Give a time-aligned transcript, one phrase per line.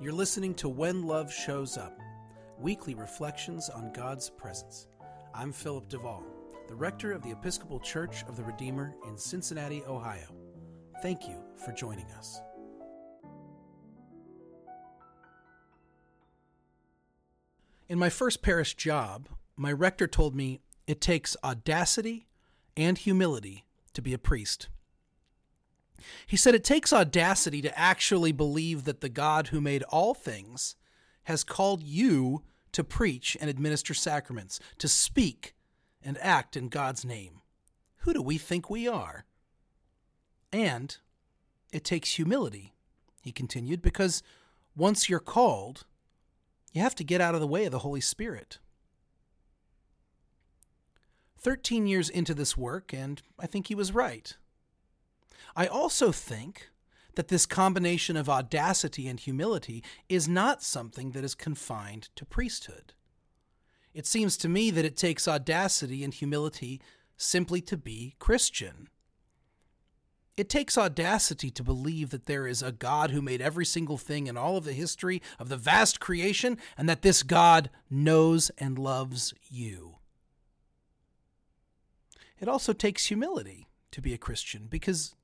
[0.00, 1.98] You're listening to When Love Shows Up,
[2.56, 4.86] weekly reflections on God's presence.
[5.34, 6.22] I'm Philip DeVaul,
[6.68, 10.28] the rector of the Episcopal Church of the Redeemer in Cincinnati, Ohio.
[11.02, 12.40] Thank you for joining us.
[17.88, 22.28] In my first parish job, my rector told me it takes audacity
[22.76, 24.68] and humility to be a priest.
[26.26, 30.76] He said it takes audacity to actually believe that the God who made all things
[31.24, 35.54] has called you to preach and administer sacraments, to speak
[36.02, 37.40] and act in God's name.
[37.98, 39.24] Who do we think we are?
[40.52, 40.96] And
[41.72, 42.74] it takes humility,
[43.20, 44.22] he continued, because
[44.76, 45.84] once you're called,
[46.72, 48.58] you have to get out of the way of the Holy Spirit.
[51.40, 54.36] Thirteen years into this work, and I think he was right.
[55.56, 56.70] I also think
[57.14, 62.94] that this combination of audacity and humility is not something that is confined to priesthood.
[63.92, 66.80] It seems to me that it takes audacity and humility
[67.16, 68.88] simply to be Christian.
[70.36, 74.28] It takes audacity to believe that there is a God who made every single thing
[74.28, 78.78] in all of the history of the vast creation, and that this God knows and
[78.78, 79.96] loves you.
[82.38, 85.16] It also takes humility to be a Christian because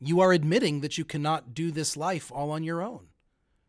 [0.00, 3.08] you are admitting that you cannot do this life all on your own,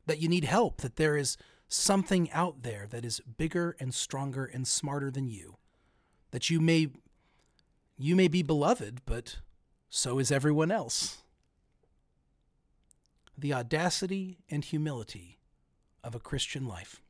[0.05, 1.37] that you need help, that there is
[1.67, 5.57] something out there that is bigger and stronger and smarter than you,
[6.31, 6.87] that you may
[7.97, 9.37] you may be beloved, but
[9.89, 11.17] so is everyone else.
[13.37, 15.37] The audacity and humility
[16.03, 17.01] of a Christian life.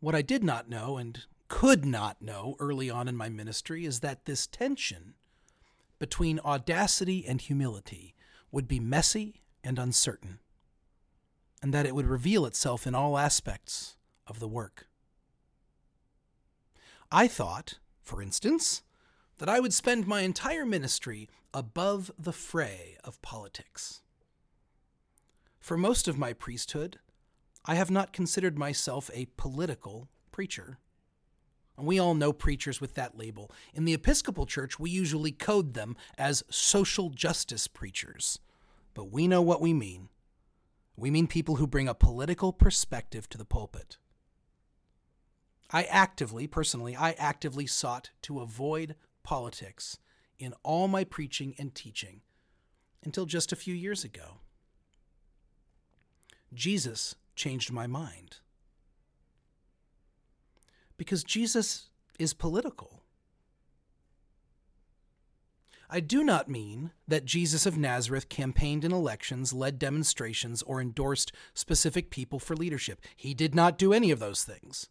[0.00, 4.00] What I did not know and could not know early on in my ministry is
[4.00, 5.14] that this tension
[6.00, 8.16] between audacity and humility
[8.50, 10.40] would be messy and uncertain,
[11.62, 13.94] and that it would reveal itself in all aspects
[14.26, 14.88] of the work.
[17.12, 18.82] I thought, for instance,
[19.38, 24.00] that I would spend my entire ministry above the fray of politics.
[25.60, 26.98] For most of my priesthood,
[27.66, 30.78] I have not considered myself a political preacher.
[31.80, 33.50] And we all know preachers with that label.
[33.72, 38.38] In the Episcopal Church, we usually code them as social justice preachers.
[38.92, 40.10] But we know what we mean.
[40.94, 43.96] We mean people who bring a political perspective to the pulpit.
[45.70, 49.96] I actively, personally, I actively sought to avoid politics
[50.38, 52.20] in all my preaching and teaching
[53.02, 54.40] until just a few years ago.
[56.52, 58.40] Jesus changed my mind
[61.00, 61.88] because Jesus
[62.18, 63.00] is political.
[65.88, 71.32] I do not mean that Jesus of Nazareth campaigned in elections, led demonstrations, or endorsed
[71.54, 73.00] specific people for leadership.
[73.16, 74.90] He did not do any of those things.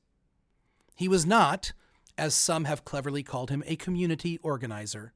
[0.95, 1.73] He was not,
[2.17, 5.13] as some have cleverly called him, a community organizer,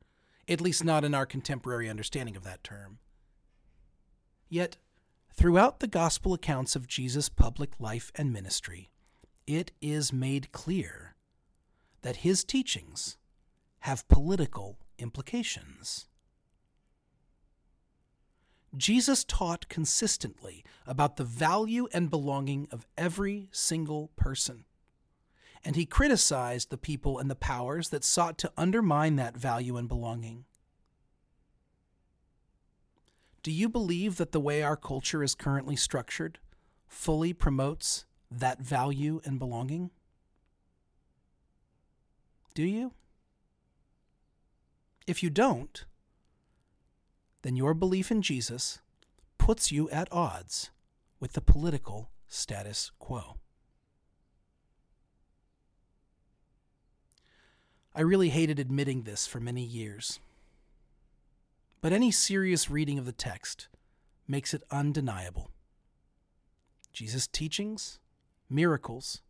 [0.48, 3.00] at least not in our contemporary understanding of that term.
[4.48, 4.78] Yet,
[5.34, 8.92] throughout the gospel accounts of Jesus' public life and ministry,
[9.48, 11.16] it is made clear
[12.02, 13.18] that his teachings
[13.80, 16.08] have political implications.
[18.76, 24.66] Jesus taught consistently about the value and belonging of every single person,
[25.64, 29.88] and he criticized the people and the powers that sought to undermine that value and
[29.88, 30.46] belonging.
[33.44, 36.40] Do you believe that the way our culture is currently structured
[36.88, 38.06] fully promotes
[38.40, 39.92] that value and belonging?
[42.54, 42.94] Do you?
[45.08, 45.86] If you don't,
[47.42, 48.80] then your belief in Jesus
[49.38, 50.70] puts you at odds
[51.20, 53.38] with the political status quo.
[57.96, 60.20] I really hated admitting this for many years.
[61.82, 63.68] But any serious reading of the text
[64.28, 65.52] makes it undeniable.
[66.94, 68.00] Jesus' teachings
[68.54, 69.22] miracles,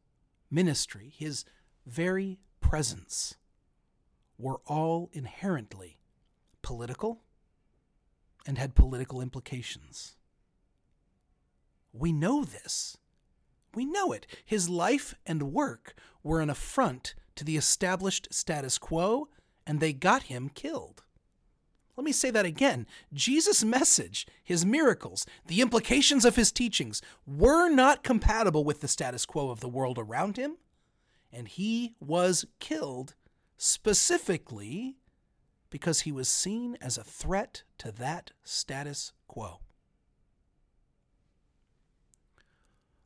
[0.51, 1.45] ministry, his
[1.85, 3.35] very presence
[4.37, 5.99] were all inherently
[6.61, 7.23] political
[8.45, 10.15] and had political implications.
[11.93, 12.97] We know this.
[13.75, 14.27] We know it.
[14.43, 19.29] His life and work were an affront to the established status quo,
[19.65, 21.02] and they got him killed.
[21.95, 22.87] Let me say that again.
[23.13, 29.25] Jesus' message, his miracles, the implications of his teachings were not compatible with the status
[29.25, 30.57] quo of the world around him,
[31.31, 33.13] and he was killed
[33.57, 34.97] specifically
[35.69, 39.59] because he was seen as a threat to that status quo.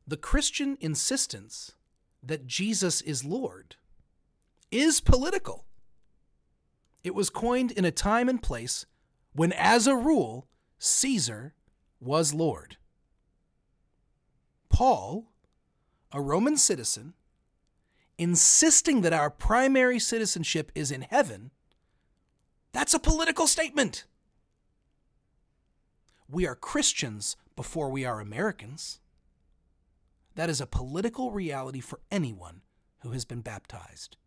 [0.08, 1.74] the Christian insistence
[2.24, 3.76] that Jesus is Lord
[4.72, 5.66] is political.
[7.08, 8.86] It was coined in a time and place
[9.32, 10.46] when, as a rule,
[10.78, 11.54] Caesar
[12.02, 12.76] was Lord.
[14.68, 15.32] Paul,
[16.12, 17.14] a Roman citizen,
[18.18, 21.52] insisting that our primary citizenship is in heaven,
[22.74, 24.04] that's a political statement.
[26.30, 29.00] We are Christians before we are Americans.
[30.36, 32.64] That is a political reality for anyone
[33.00, 34.18] who has been baptized.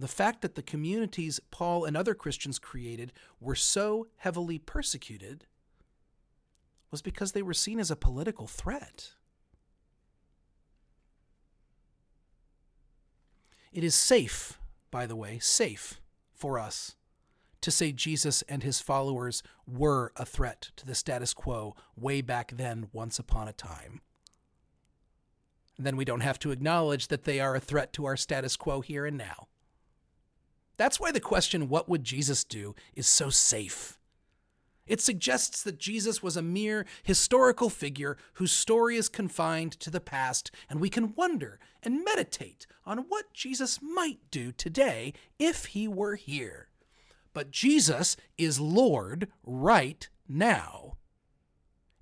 [0.00, 5.44] The fact that the communities Paul and other Christians created were so heavily persecuted
[6.90, 9.10] was because they were seen as a political threat.
[13.74, 14.58] It is safe,
[14.90, 16.00] by the way, safe
[16.32, 16.96] for us
[17.60, 22.52] to say Jesus and his followers were a threat to the status quo way back
[22.56, 24.00] then, once upon a time.
[25.78, 28.80] then we don't have to acknowledge that they are a threat to our status quo
[28.80, 29.48] here and now.
[30.80, 33.98] That's why the question, what would Jesus do, is so safe.
[34.86, 40.00] It suggests that Jesus was a mere historical figure whose story is confined to the
[40.00, 45.86] past, and we can wonder and meditate on what Jesus might do today if he
[45.86, 46.68] were here.
[47.34, 50.96] But Jesus is Lord right now.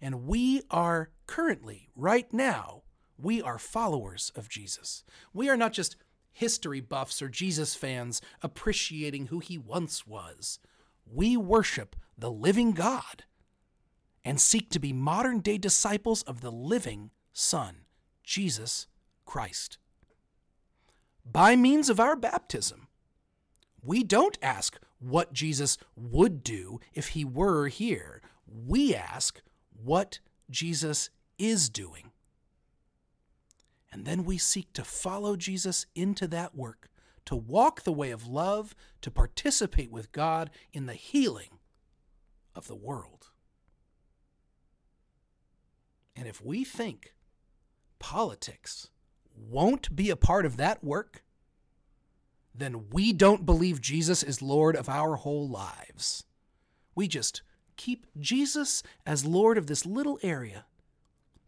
[0.00, 2.84] And we are currently, right now,
[3.20, 5.02] we are followers of Jesus.
[5.34, 5.96] We are not just
[6.38, 10.60] history buffs or Jesus fans appreciating who he once was.
[11.04, 13.24] We worship the living God
[14.24, 17.78] and seek to be modern day disciples of the living Son,
[18.22, 18.86] Jesus
[19.26, 19.78] Christ.
[21.24, 22.86] By means of our baptism,
[23.82, 28.22] we don't ask what Jesus would do if he were here.
[28.46, 29.42] We ask
[29.72, 30.20] what
[30.50, 32.12] Jesus is doing.
[33.90, 36.88] And then we seek to follow Jesus into that work,
[37.24, 41.58] to walk the way of love, to participate with God in the healing
[42.54, 43.30] of the world.
[46.14, 47.14] And if we think
[47.98, 48.88] politics
[49.34, 51.22] won't be a part of that work,
[52.54, 56.24] then we don't believe Jesus is Lord of our whole lives.
[56.94, 57.42] We just
[57.76, 60.64] keep Jesus as Lord of this little area.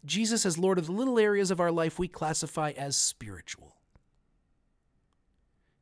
[0.05, 3.77] Jesus as Lord of the little areas of our life we classify as spiritual.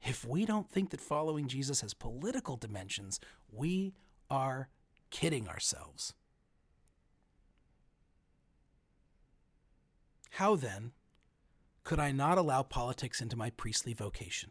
[0.02, 3.20] If we don't think that following Jesus has political dimensions,
[3.52, 3.94] we
[4.30, 4.68] are
[5.10, 6.14] kidding ourselves.
[10.32, 10.92] How then
[11.84, 14.50] could I not allow politics into my priestly vocation?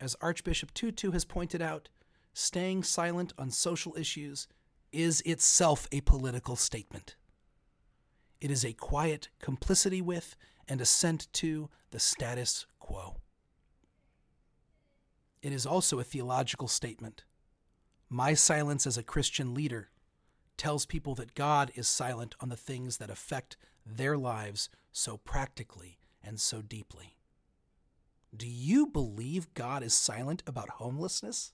[0.00, 1.88] As Archbishop Tutu has pointed out,
[2.32, 4.46] staying silent on social issues
[4.92, 7.16] is itself a political statement.
[8.40, 10.36] It is a quiet complicity with
[10.68, 13.16] and assent to the status quo.
[15.42, 17.24] It is also a theological statement.
[18.08, 19.90] My silence as a Christian leader
[20.56, 25.98] tells people that God is silent on the things that affect their lives so practically
[26.22, 27.16] and so deeply.
[28.36, 31.52] Do you believe God is silent about homelessness?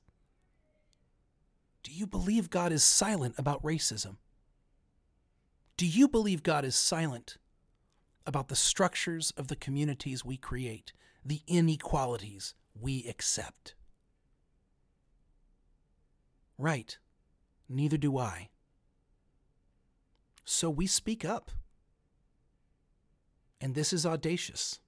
[1.83, 4.17] Do you believe God is silent about racism?
[5.77, 7.39] Do you believe God is silent
[8.27, 10.93] about the structures of the communities we create,
[11.25, 13.75] the inequalities we accept?
[16.59, 16.99] Right.
[17.69, 18.51] Neither do I.
[20.45, 21.51] So we speak up.
[23.61, 24.81] And this is audacious.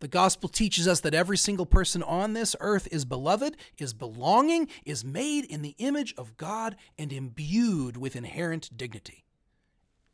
[0.00, 4.68] The gospel teaches us that every single person on this earth is beloved, is belonging,
[4.86, 9.24] is made in the image of God, and imbued with inherent dignity.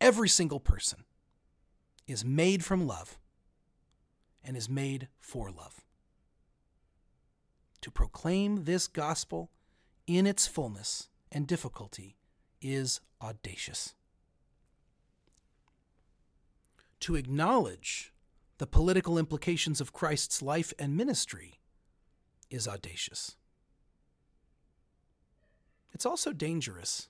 [0.01, 1.05] Every single person
[2.09, 3.19] is made from love
[4.45, 5.85] and is made for love.
[7.83, 9.51] To proclaim this gospel
[10.09, 12.17] in its fullness and difficulty
[12.61, 13.95] is audacious.
[17.01, 18.13] To acknowledge
[18.59, 21.61] the political implications of Christ's life and ministry
[22.51, 23.37] is audacious.
[25.93, 27.09] It's also dangerous.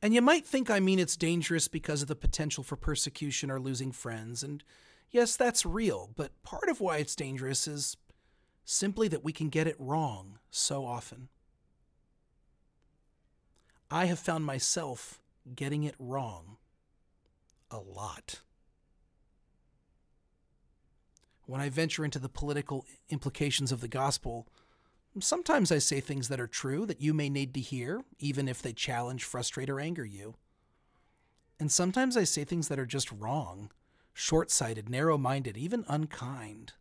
[0.00, 3.60] And you might think I mean it's dangerous because of the potential for persecution or
[3.60, 4.62] losing friends, and
[5.10, 7.96] yes, that's real, but part of why it's dangerous is
[8.64, 11.28] simply that we can get it wrong so often.
[13.90, 15.20] I have found myself
[15.54, 16.58] getting it wrong
[17.70, 18.40] a lot
[21.48, 24.46] when I venture into the political implications of the gospel,
[25.18, 28.60] sometimes I say things that are true that you may need to hear, even if
[28.60, 30.34] they challenge, frustrate, or anger you.
[31.58, 33.70] And sometimes I say things that are just wrong,
[34.12, 36.74] short sighted, narrow minded, even unkind.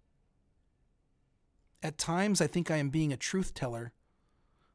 [1.82, 3.94] At times, I think I am being a truth teller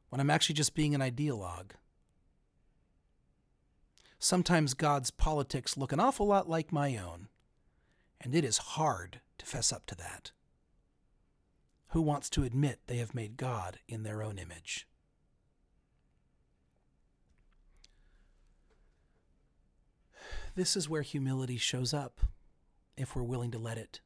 [0.09, 1.73] when I'm actually just being an ideologue.
[4.17, 7.27] Sometimes God's politics look an awful lot like my own,
[8.19, 10.31] and it is hard to fess up to that.
[11.89, 14.87] Who wants to admit they have made God in their own image?
[20.55, 22.21] This is where humility shows up,
[22.95, 24.01] if we're willing to let it.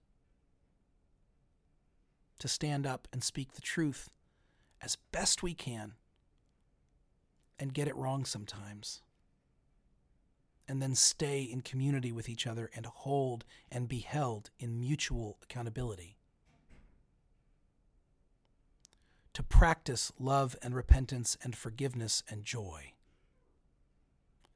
[2.40, 4.10] To stand up and speak the truth
[4.82, 5.94] as best we can
[7.60, 9.02] and get it wrong sometimes.
[10.68, 15.38] And then stay in community with each other and hold and be held in mutual
[15.42, 16.18] accountability.
[19.34, 22.94] To practice love and repentance and forgiveness and joy.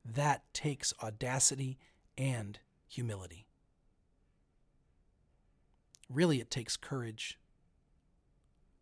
[0.03, 1.77] That takes audacity
[2.17, 3.45] and humility.
[6.09, 7.37] Really, it takes courage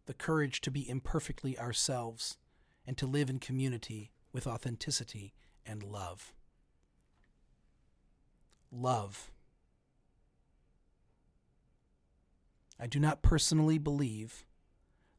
[0.09, 2.39] the courage to be imperfectly ourselves
[2.87, 5.35] and to live in community with authenticity
[5.67, 6.33] and love.
[8.71, 9.31] Love.
[12.79, 14.45] I do not personally believe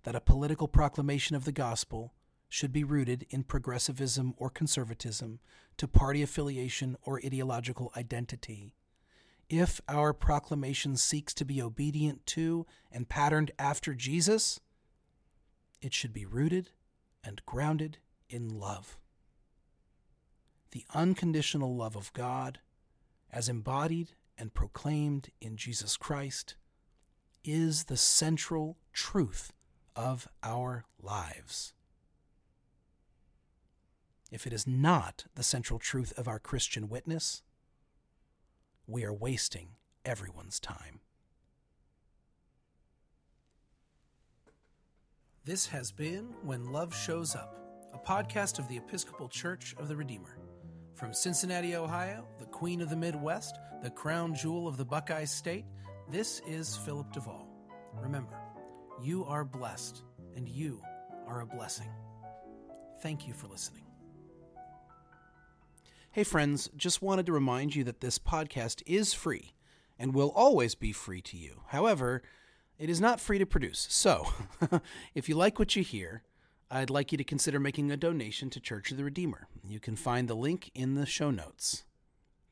[0.05, 2.15] that a political proclamation of the gospel
[2.49, 5.39] should be rooted in progressivism or conservatism,
[5.77, 8.75] to party affiliation or ideological identity.
[9.49, 14.61] If our proclamation seeks to be obedient to and patterned after Jesus,
[15.81, 16.71] it should be rooted
[17.25, 18.99] and grounded in love.
[20.73, 22.61] The unconditional love of God,
[23.33, 26.57] as embodied and proclaimed in Jesus Christ,
[27.45, 29.53] is the central truth
[29.97, 31.73] of our lives.
[34.31, 37.43] If it is not the central truth of our Christian witness,
[38.87, 39.71] we are wasting
[40.05, 41.01] everyone's time.
[45.45, 47.57] This has been When Love Shows Up,
[47.93, 50.40] a podcast of the Episcopal Church of the Redeemer.
[51.01, 55.65] From Cincinnati, Ohio, the Queen of the Midwest, the crown jewel of the Buckeye State,
[56.11, 57.47] this is Philip DeVaul.
[57.95, 58.37] Remember,
[59.03, 60.03] you are blessed
[60.37, 60.83] and you
[61.27, 61.89] are a blessing.
[63.01, 63.85] Thank you for listening.
[66.11, 69.55] Hey, friends, just wanted to remind you that this podcast is free
[69.99, 71.63] and will always be free to you.
[71.69, 72.21] However,
[72.79, 73.87] it is not free to produce.
[73.89, 74.27] So,
[75.15, 76.25] if you like what you hear,
[76.73, 79.49] I'd like you to consider making a donation to Church of the Redeemer.
[79.69, 81.83] You can find the link in the show notes.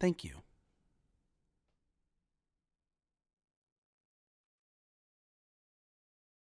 [0.01, 0.43] Thank you.